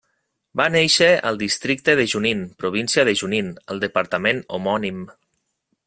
[0.59, 5.07] Va néixer al districte de Junín, província de Junín, al departament homònim.